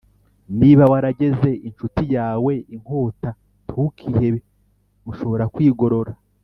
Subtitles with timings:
[0.59, 3.29] Niba warageze incuti yawe inkota,
[3.65, 4.39] ntukihebe,
[5.05, 6.11] mushobora kwigorora.